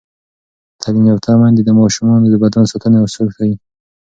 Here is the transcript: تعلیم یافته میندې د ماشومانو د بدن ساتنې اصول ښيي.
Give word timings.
تعلیم 0.81 1.05
یافته 1.11 1.31
میندې 1.39 1.61
د 1.65 1.69
ماشومانو 1.79 2.25
د 2.29 2.35
بدن 2.43 2.63
ساتنې 2.71 2.97
اصول 3.05 3.27
ښيي. 3.35 3.55